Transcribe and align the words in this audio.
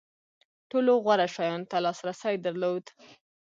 ټولو 0.69 0.93
غوره 1.03 1.27
شیانو 1.35 1.69
ته 1.71 1.77
لاسرسی 1.85 2.35
درلود. 2.45 2.85